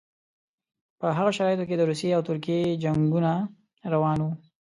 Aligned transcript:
په 0.99 1.07
هغو 1.17 1.31
شرایطو 1.37 1.67
کې 1.69 1.75
د 1.77 1.81
روسیې 1.89 2.15
او 2.17 2.21
ترکیې 2.29 2.77
جنګونه 2.83 3.31
روان 3.93 4.17
وو. 4.21 4.31